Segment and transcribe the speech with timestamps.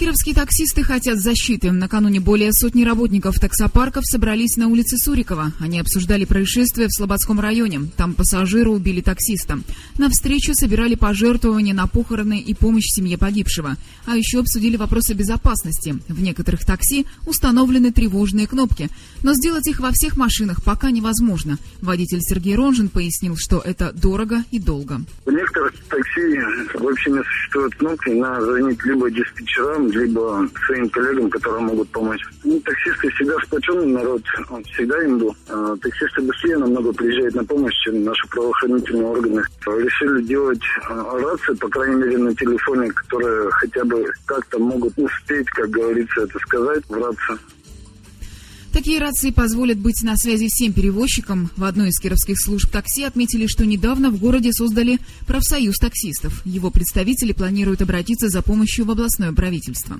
[0.00, 1.72] Кировские таксисты хотят защиты.
[1.72, 5.52] Накануне более сотни работников таксопарков собрались на улице Сурикова.
[5.60, 7.82] Они обсуждали происшествие в Слободском районе.
[7.98, 9.58] Там пассажиры убили таксиста.
[9.98, 13.76] На встречу собирали пожертвования на похороны и помощь семье погибшего.
[14.06, 15.98] А еще обсудили вопросы безопасности.
[16.08, 18.88] В некоторых такси установлены тревожные кнопки.
[19.22, 21.58] Но сделать их во всех машинах пока невозможно.
[21.82, 25.02] Водитель Сергей Ронжин пояснил, что это дорого и долго.
[25.26, 26.40] В некоторых такси
[26.72, 32.20] вообще не существует кнопки на звонить либо диспетчерам, либо своим коллегам, которые могут помочь.
[32.44, 35.36] Ну, таксисты всегда сплоченный народ, он всегда им был.
[35.48, 39.42] А, таксисты быстрее намного приезжают на помощь, чем наши правоохранительные органы.
[39.66, 45.48] Решили делать а, рации, по крайней мере, на телефоне, которые хотя бы как-то могут успеть,
[45.50, 47.38] как говорится, это сказать, враться.
[48.72, 51.50] Такие рации позволят быть на связи всем перевозчикам.
[51.56, 56.44] В одной из кировских служб такси отметили, что недавно в городе создали профсоюз таксистов.
[56.46, 59.98] Его представители планируют обратиться за помощью в областное правительство.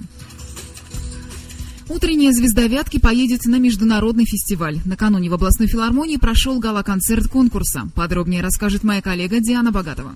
[1.88, 4.78] Утренняя звезда Вятки поедет на международный фестиваль.
[4.84, 7.90] Накануне в областной филармонии прошел гала-концерт конкурса.
[7.96, 10.14] Подробнее расскажет моя коллега Диана Богатова.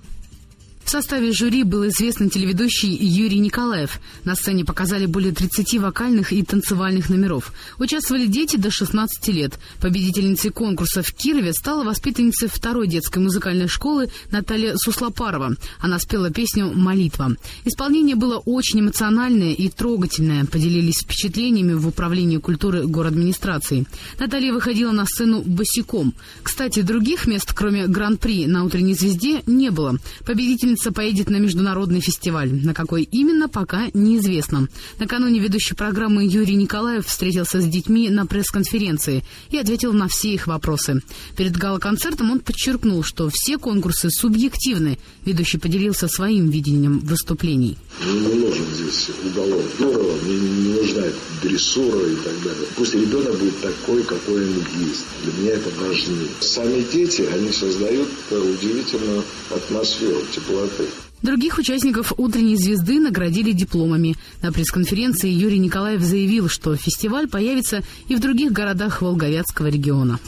[0.84, 4.00] В составе жюри был известный телеведущий Юрий Николаев.
[4.24, 7.52] На сцене показали более 30 вокальных и танцевальных номеров.
[7.78, 9.58] Участвовали дети до 16 лет.
[9.80, 15.56] Победительницей конкурса в Кирове стала воспитанница второй детской музыкальной школы Наталья Суслопарова.
[15.80, 17.34] Она спела песню «Молитва».
[17.64, 20.44] Исполнение было очень эмоциональное и трогательное.
[20.44, 23.86] Поделились впечатлениями в управлении культуры администрации.
[24.18, 26.14] Наталья выходила на сцену босиком.
[26.42, 29.96] Кстати, других мест, кроме Гран-при на «Утренней звезде», не было.
[30.26, 32.52] Победитель Победительница поедет на международный фестиваль.
[32.52, 34.68] На какой именно, пока неизвестно.
[34.98, 40.48] Накануне ведущий программы Юрий Николаев встретился с детьми на пресс-конференции и ответил на все их
[40.48, 41.00] вопросы.
[41.36, 44.98] Перед гала-концертом он подчеркнул, что все конкурсы субъективны.
[45.24, 47.78] Ведущий поделился своим видением выступлений.
[48.04, 51.02] Не нужен здесь уголок здорово, мне не нужна
[51.42, 52.66] дрессура и так далее.
[52.76, 55.04] Пусть ребенок будет такой, какой он есть.
[55.22, 56.28] Для меня это важнее.
[56.40, 60.88] Сами дети, они создают удивительную атмосферу, теплоту красоты.
[61.22, 64.14] Других участников «Утренней звезды» наградили дипломами.
[64.42, 70.18] На пресс-конференции Юрий Николаев заявил, что фестиваль появится и в других городах Волговятского региона.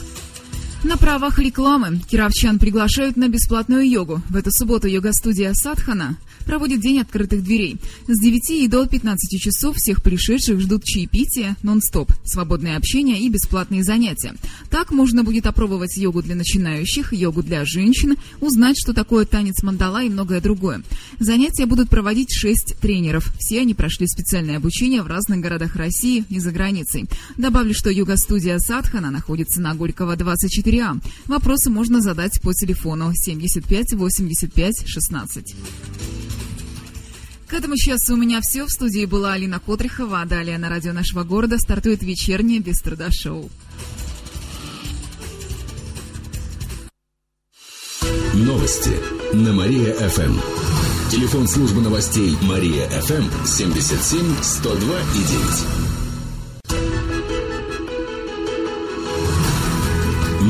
[0.87, 4.21] На правах рекламы кировчан приглашают на бесплатную йогу.
[4.29, 6.15] В эту субботу йога-студия «Садхана»
[6.45, 7.75] проводит День открытых дверей.
[8.07, 13.83] С 9 и до 15 часов всех пришедших ждут чаепития, нон-стоп, свободное общение и бесплатные
[13.83, 14.33] занятия.
[14.69, 20.01] Так можно будет опробовать йогу для начинающих, йогу для женщин, узнать, что такое танец мандала
[20.03, 20.83] и многое другое.
[21.19, 23.29] Занятия будут проводить 6 тренеров.
[23.37, 27.09] Все они прошли специальное обучение в разных городах России и за границей.
[27.35, 30.15] Добавлю, что йога-студия «Садхана» находится на Горького
[30.77, 31.01] 24А.
[31.27, 35.55] Вопросы можно задать по телефону 75 85 16.
[37.47, 38.65] К этому часу у меня все.
[38.65, 40.25] В студии была Алина Котрихова.
[40.25, 43.49] Далее на радио нашего города стартует вечернее без труда шоу.
[48.33, 48.91] Новости
[49.33, 50.39] на Мария-ФМ.
[51.09, 55.86] Телефон службы новостей Мария-ФМ 77 102 и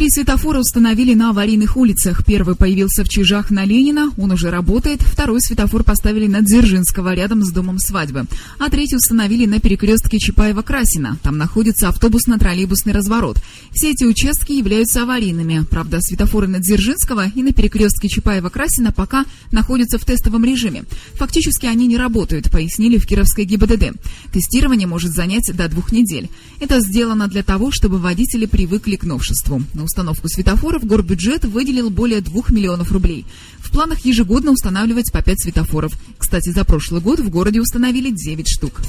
[0.00, 2.24] Три светофора установили на аварийных улицах.
[2.24, 5.02] Первый появился в Чижах на Ленина, он уже работает.
[5.02, 8.24] Второй светофор поставили на Дзержинского, рядом с домом свадьбы.
[8.58, 11.18] А третий установили на перекрестке Чапаева-Красина.
[11.22, 13.42] Там находится автобусно-троллейбусный разворот.
[13.72, 15.66] Все эти участки являются аварийными.
[15.68, 20.84] Правда, светофоры на Дзержинского и на перекрестке Чапаева-Красина пока находятся в тестовом режиме.
[21.16, 24.00] Фактически они не работают, пояснили в Кировской ГИБДД.
[24.32, 26.30] Тестирование может занять до двух недель.
[26.58, 29.62] Это сделано для того, чтобы водители привыкли к новшеству.
[29.74, 33.26] На установку светофоров горбюджет выделил более 2 миллионов рублей.
[33.58, 35.92] В планах ежегодно устанавливать по 5 светофоров.
[36.16, 38.80] Кстати, за прошлый год в городе установили 9 штук.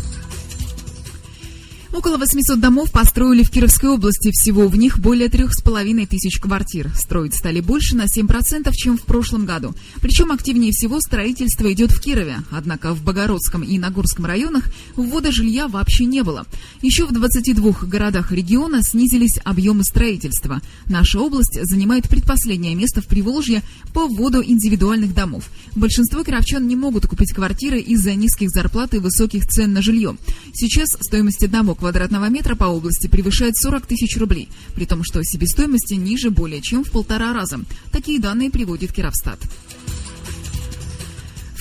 [1.93, 4.31] Около 800 домов построили в Кировской области.
[4.31, 6.89] Всего в них более трех с половиной тысяч квартир.
[6.95, 9.75] Строить стали больше на 7%, чем в прошлом году.
[9.99, 12.37] Причем активнее всего строительство идет в Кирове.
[12.49, 16.45] Однако в Богородском и Нагорском районах ввода жилья вообще не было.
[16.81, 20.61] Еще в 22 городах региона снизились объемы строительства.
[20.85, 25.49] Наша область занимает предпоследнее место в Приволжье по вводу индивидуальных домов.
[25.75, 30.15] Большинство кировчан не могут купить квартиры из-за низких зарплат и высоких цен на жилье.
[30.53, 35.91] Сейчас стоимость одного квадратного метра по области превышает 40 тысяч рублей, при том, что себестоимость
[35.91, 37.59] ниже более чем в полтора раза.
[37.91, 39.39] Такие данные приводит Кировстат.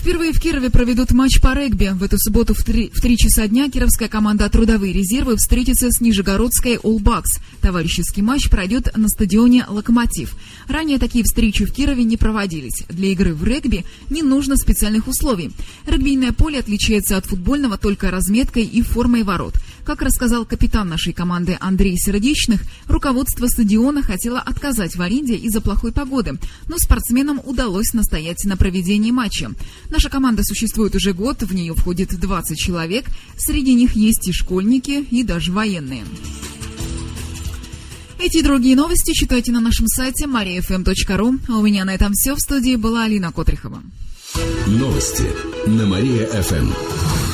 [0.01, 1.91] Впервые в Кирове проведут матч по регби.
[1.93, 6.01] В эту субботу в 3, в 3 часа дня кировская команда «Трудовые резервы» встретится с
[6.01, 7.39] нижегородской «Олбакс».
[7.61, 10.37] Товарищеский матч пройдет на стадионе «Локомотив».
[10.69, 12.85] Ранее такие встречи в Кирове не проводились.
[12.89, 15.51] Для игры в регби не нужно специальных условий.
[15.87, 19.60] Регбийное поле отличается от футбольного только разметкой и формой ворот.
[19.85, 25.93] Как рассказал капитан нашей команды Андрей Сердечных, руководство стадиона хотело отказать в аренде из-за плохой
[25.93, 26.39] погоды,
[26.69, 29.51] но спортсменам удалось настоять на проведении матча.
[29.89, 33.07] Наша команда существует уже год, в нее входит 20 человек,
[33.37, 36.05] среди них есть и школьники, и даже военные.
[38.23, 41.39] Эти и другие новости читайте на нашем сайте mariafm.ru.
[41.49, 42.35] А у меня на этом все.
[42.35, 43.83] В студии была Алина Котрихова.
[44.67, 45.27] Новости
[45.67, 46.71] на Мария-ФМ.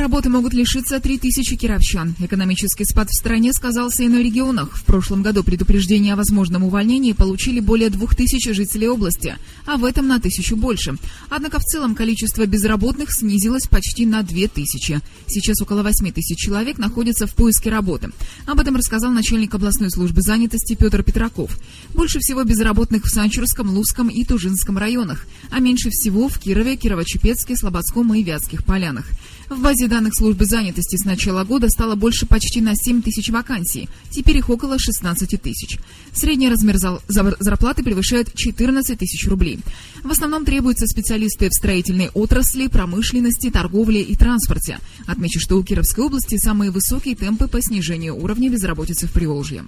[0.00, 2.14] Работы могут лишиться 3000 кировчан.
[2.20, 4.74] Экономический спад в стране сказался и на регионах.
[4.74, 9.36] В прошлом году предупреждение о возможном увольнении получили более 2000 жителей области,
[9.66, 10.96] а в этом на тысячу больше.
[11.28, 15.02] Однако в целом количество безработных снизилось почти на 2000.
[15.26, 18.08] Сейчас около 8 тысяч человек находятся в поиске работы.
[18.46, 21.58] Об этом рассказал начальник областной службы занятости Петр Петраков.
[21.92, 27.54] Больше всего безработных в Санчурском, Лузском и Тужинском районах, а меньше всего в Кирове, Кирово-Чепецке,
[27.54, 29.04] Слободском и Вятских полянах.
[29.50, 33.88] В базе данных службы занятости с начала года стало больше почти на 7 тысяч вакансий.
[34.08, 35.76] Теперь их около 16 тысяч.
[36.12, 39.58] Средний размер зарплаты превышает 14 тысяч рублей.
[40.04, 44.78] В основном требуются специалисты в строительной отрасли, промышленности, торговле и транспорте.
[45.08, 49.64] Отмечу, что у Кировской области самые высокие темпы по снижению уровня безработицы в Приволжье.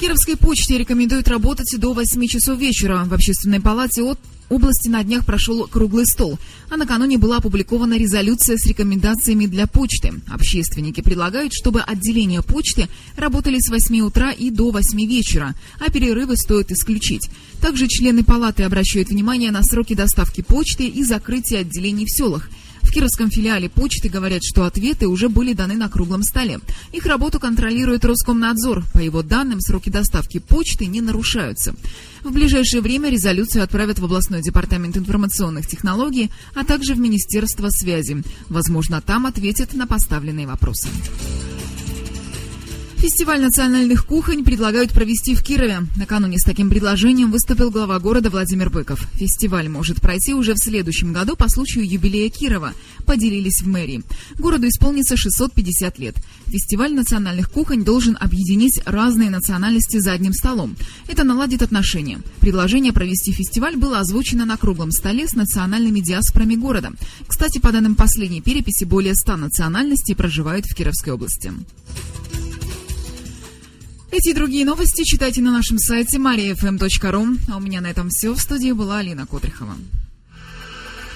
[0.00, 3.04] Кировской почте рекомендуют работать до 8 часов вечера.
[3.04, 4.18] В общественной палате от
[4.48, 6.38] области на днях прошел круглый стол,
[6.70, 10.14] а накануне была опубликована резолюция с рекомендациями для почты.
[10.30, 12.88] Общественники предлагают, чтобы отделения почты
[13.18, 17.28] работали с 8 утра и до 8 вечера, а перерывы стоит исключить.
[17.60, 22.48] Также члены палаты обращают внимание на сроки доставки почты и закрытия отделений в селах–
[22.82, 26.60] в Кировском филиале почты говорят, что ответы уже были даны на круглом столе.
[26.92, 28.84] Их работу контролирует Роскомнадзор.
[28.92, 31.74] По его данным, сроки доставки почты не нарушаются.
[32.22, 38.22] В ближайшее время резолюцию отправят в областной департамент информационных технологий, а также в Министерство связи.
[38.48, 40.88] Возможно, там ответят на поставленные вопросы.
[43.00, 45.86] Фестиваль национальных кухонь предлагают провести в Кирове.
[45.96, 49.00] Накануне с таким предложением выступил глава города Владимир Быков.
[49.14, 52.74] Фестиваль может пройти уже в следующем году по случаю юбилея Кирова.
[53.06, 54.02] Поделились в мэрии.
[54.38, 56.16] Городу исполнится 650 лет.
[56.48, 60.76] Фестиваль национальных кухонь должен объединить разные национальности за одним столом.
[61.08, 62.20] Это наладит отношения.
[62.40, 66.92] Предложение провести фестиваль было озвучено на круглом столе с национальными диаспорами города.
[67.26, 71.50] Кстати, по данным последней переписи, более 100 национальностей проживают в Кировской области.
[74.12, 77.38] Эти и другие новости читайте на нашем сайте mariafm.ru.
[77.48, 78.34] А у меня на этом все.
[78.34, 79.76] В студии была Алина Котрихова.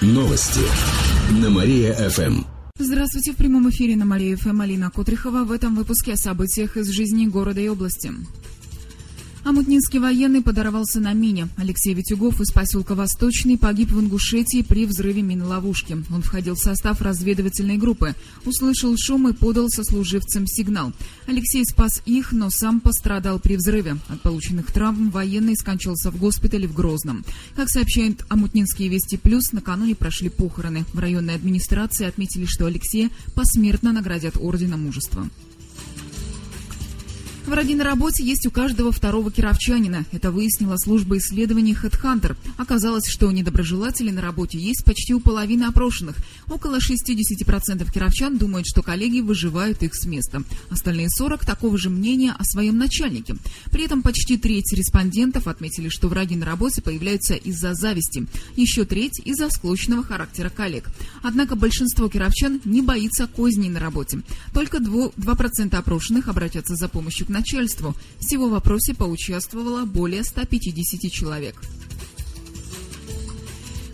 [0.01, 0.61] Новости
[1.41, 2.43] на Мария-ФМ.
[2.77, 5.43] Здравствуйте, в прямом эфире на Мария-ФМ Алина Котрихова.
[5.43, 8.13] В этом выпуске о событиях из жизни города и области.
[9.45, 11.49] Амутнинский военный подорвался на мине.
[11.55, 16.03] Алексей Витюгов из поселка Восточный погиб в Ингушетии при взрыве миноловушки.
[16.11, 18.15] Он входил в состав разведывательной группы.
[18.43, 20.93] Услышал шум и подал сослуживцам сигнал.
[21.27, 23.97] Алексей спас их, но сам пострадал при взрыве.
[24.07, 27.23] От полученных травм военный скончался в госпитале в Грозном.
[27.55, 30.85] Как сообщает Амутнинские Вести Плюс, накануне прошли похороны.
[30.91, 35.29] В районной администрации отметили, что Алексея посмертно наградят Орденом Мужества.
[37.45, 40.05] Враги на работе есть у каждого второго кировчанина.
[40.11, 42.35] Это выяснила служба исследований HeadHunter.
[42.57, 46.15] Оказалось, что недоброжелателей на работе есть почти у половины опрошенных.
[46.49, 50.41] Около 60% кировчан думают, что коллеги выживают их с места.
[50.71, 53.35] Остальные 40 такого же мнения о своем начальнике.
[53.69, 58.25] При этом почти треть респондентов отметили, что враги на работе появляются из-за зависти.
[58.55, 60.89] Еще треть из-за склочного характера коллег.
[61.21, 64.21] Однако большинство кировчан не боится козней на работе.
[64.51, 67.93] Только 2% опрошенных обратятся за помощью к начальству.
[68.19, 71.61] Всего в вопросе поучаствовало более 150 человек.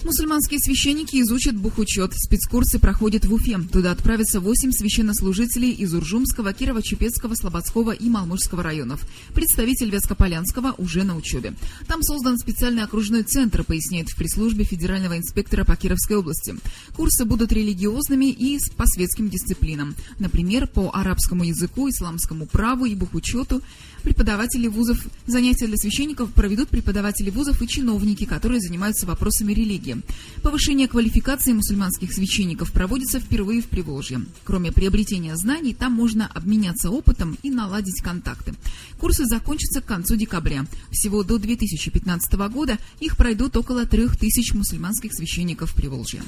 [0.04, 2.14] Мусульманские священники изучат бухучет.
[2.16, 3.60] Спецкурсы проходят в Уфе.
[3.72, 9.06] Туда отправятся 8 священнослужителей из Уржумского, Кирово-Чепецкого, Слободского и Малмышского районов.
[9.36, 11.54] Представитель Вескополянского уже на учебе.
[11.88, 16.56] Там создан специальный окружной центр, поясняет в пресс-службе федерального инспектора по Кировской области.
[16.96, 19.96] Курсы будут религиозными и по светским дисциплинам.
[20.18, 23.62] Например, по арабскому языку, исламскому праву и бухучету,
[24.02, 30.02] преподаватели вузов, занятия для священников проведут преподаватели вузов и чиновники, которые занимаются вопросами религии.
[30.42, 34.22] Повышение квалификации мусульманских священников проводится впервые в Приволжье.
[34.44, 38.54] Кроме приобретения знаний, там можно обменяться опытом и наладить контакты.
[39.00, 40.66] Курсы закончатся к концу декабря.
[40.92, 46.22] Всего до 2015 года их пройдут около 3000 мусульманских священников Приволжья.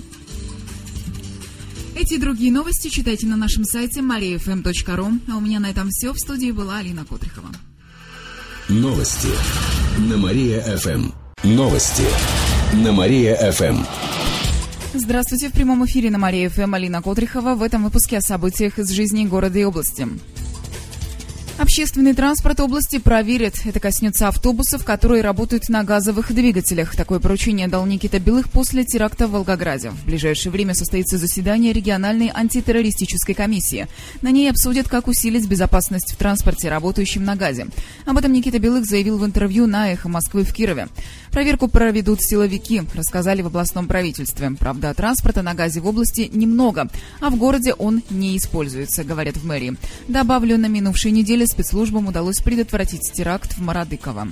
[1.95, 5.19] Эти и другие новости читайте на нашем сайте mariafm.ru.
[5.31, 6.12] А у меня на этом все.
[6.12, 7.50] В студии была Алина Котрихова.
[8.67, 9.29] Новости
[10.09, 11.12] на Мария-ФМ.
[11.43, 12.05] Новости
[12.73, 13.83] на Мария-ФМ.
[14.95, 15.50] Здравствуйте.
[15.50, 17.53] В прямом эфире на Мария-ФМ Алина Котрихова.
[17.53, 20.07] В этом выпуске о событиях из жизни города и области.
[21.74, 23.65] Общественный транспорт области проверит.
[23.65, 26.96] Это коснется автобусов, которые работают на газовых двигателях.
[26.96, 29.89] Такое поручение дал Никита Белых после теракта в Волгограде.
[29.89, 33.88] В ближайшее время состоится заседание региональной антитеррористической комиссии.
[34.22, 37.65] На ней обсудят, как усилить безопасность в транспорте, работающем на газе.
[38.06, 40.89] Об этом Никита Белых заявил в интервью на «Эхо Москвы» в Кирове.
[41.32, 44.51] Проверку проведут силовики, рассказали в областном правительстве.
[44.60, 46.88] Правда, транспорта на газе в области немного,
[47.20, 49.75] а в городе он не используется, говорят в мэрии.
[50.08, 54.27] Добавлю, на минувшей неделе спецслужбам удалось предотвратить теракт в Марадыково.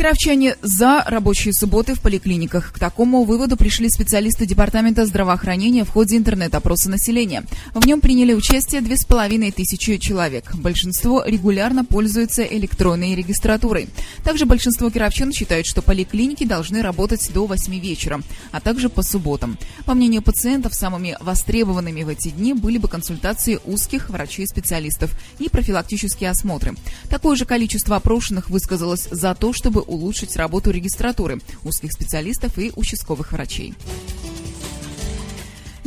[0.00, 2.72] Кировчане за рабочие субботы в поликлиниках.
[2.72, 7.44] К такому выводу пришли специалисты Департамента здравоохранения в ходе интернет-опроса населения.
[7.74, 10.54] В нем приняли участие 2500 человек.
[10.54, 13.90] Большинство регулярно пользуются электронной регистратурой.
[14.24, 19.58] Также большинство кировчан считают, что поликлиники должны работать до 8 вечера, а также по субботам.
[19.84, 26.30] По мнению пациентов, самыми востребованными в эти дни были бы консультации узких врачей-специалистов и профилактические
[26.30, 26.74] осмотры.
[27.10, 33.32] Такое же количество опрошенных высказалось за то, чтобы улучшить работу регистратуры, узких специалистов и участковых
[33.32, 33.74] врачей.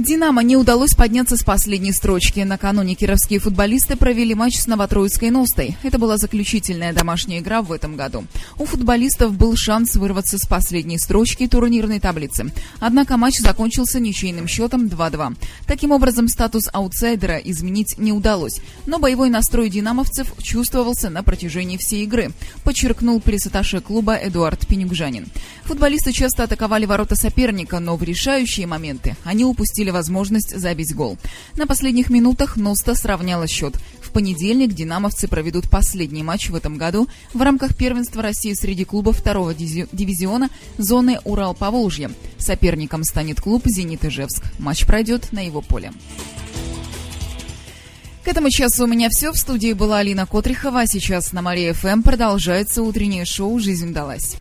[0.03, 2.41] «Динамо» не удалось подняться с последней строчки.
[2.41, 5.77] Накануне кировские футболисты провели матч с Новотроицкой «Ностой».
[5.81, 8.25] Это была заключительная домашняя игра в этом году.
[8.57, 12.51] У футболистов был шанс вырваться с последней строчки турнирной таблицы.
[12.81, 15.37] Однако матч закончился ничейным счетом 2-2.
[15.67, 18.59] Таким образом, статус аутсайдера изменить не удалось.
[18.85, 22.33] Но боевой настрой динамовцев чувствовался на протяжении всей игры,
[22.65, 23.47] подчеркнул пресс
[23.85, 25.27] клуба Эдуард Пенюкжанин.
[25.63, 31.17] Футболисты часто атаковали ворота соперника, но в решающие моменты они упустили возможность забить гол.
[31.55, 33.77] На последних минутах Носта сравняла счет.
[34.01, 39.17] В понедельник динамовцы проведут последний матч в этом году в рамках первенства России среди клубов
[39.17, 42.11] второго дивизиона зоны Урал-Поволжье.
[42.37, 44.43] Соперником станет клуб «Зенит Ижевск».
[44.59, 45.93] Матч пройдет на его поле.
[48.23, 49.31] К этому часу у меня все.
[49.31, 50.81] В студии была Алина Котрихова.
[50.81, 54.37] А сейчас на Мария ФМ продолжается утреннее шоу «Жизнь далась».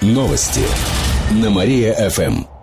[0.00, 0.62] Новости
[1.32, 2.59] на Мария ФМ.